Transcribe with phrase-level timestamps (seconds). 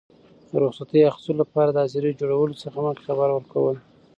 [0.49, 3.75] د رخصتي اخیستلو لپاره د حاضرۍ جوړولو څخه مخکي خبر ورکول.